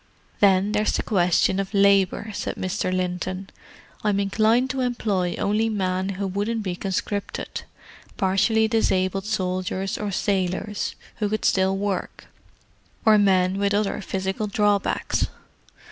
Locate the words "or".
9.99-10.09, 13.05-13.19